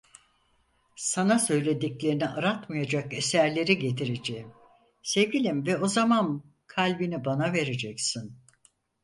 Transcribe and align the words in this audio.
Sana 0.95 1.39
söylediklerini 1.39 2.27
aratmayacak 2.27 3.13
eserleri 3.13 3.79
getireceğim, 3.79 4.51
sevgilim 5.03 5.65
ve 5.67 5.77
o 5.77 5.87
zaman 5.87 6.43
kalbini 6.67 7.25
bana 7.25 7.53
vereceksin… 7.53 8.37